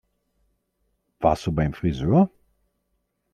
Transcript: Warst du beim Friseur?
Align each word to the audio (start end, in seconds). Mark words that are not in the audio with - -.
Warst 1.19 1.45
du 1.45 1.51
beim 1.51 1.75
Friseur? 1.75 2.31